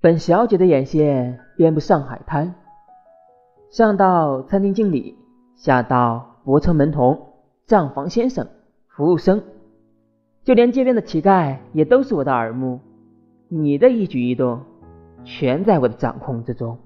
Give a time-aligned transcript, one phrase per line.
[0.00, 2.54] 本小姐的眼线遍布上海滩，
[3.68, 5.16] 上到餐厅经理，
[5.56, 7.18] 下到泊车门童，
[7.66, 8.46] 账房先生，
[8.86, 9.42] 服务生，
[10.44, 12.78] 就连街边的乞丐也都是我的耳目，
[13.48, 14.60] 你的一举一动
[15.24, 16.78] 全在我的掌控之中。